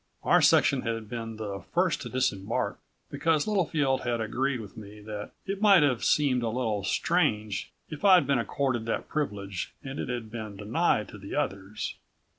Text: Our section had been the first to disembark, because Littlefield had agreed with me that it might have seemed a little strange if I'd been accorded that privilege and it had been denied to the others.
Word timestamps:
Our 0.23 0.41
section 0.41 0.81
had 0.81 1.07
been 1.09 1.35
the 1.35 1.59
first 1.61 2.01
to 2.01 2.09
disembark, 2.09 2.79
because 3.11 3.45
Littlefield 3.45 4.01
had 4.01 4.19
agreed 4.19 4.59
with 4.59 4.75
me 4.75 4.99
that 5.01 5.29
it 5.45 5.61
might 5.61 5.83
have 5.83 6.03
seemed 6.03 6.41
a 6.41 6.49
little 6.49 6.83
strange 6.83 7.71
if 7.91 8.03
I'd 8.03 8.25
been 8.25 8.39
accorded 8.39 8.87
that 8.87 9.07
privilege 9.07 9.75
and 9.83 9.99
it 9.99 10.09
had 10.09 10.31
been 10.31 10.55
denied 10.57 11.07
to 11.09 11.19
the 11.19 11.35
others. 11.35 11.97